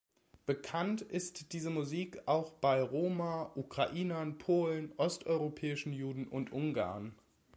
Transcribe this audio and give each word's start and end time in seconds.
Bekannt 0.47 1.03
ist 1.03 1.53
diese 1.53 1.69
Musik 1.69 2.23
auch 2.27 2.53
bei 2.53 2.81
Roma, 2.81 3.51
Ukrainern, 3.53 4.39
Polen, 4.39 4.91
osteuropäischen 4.97 5.93
Juden 5.93 6.27
und 6.27 6.51
Ungarn. 6.51 7.13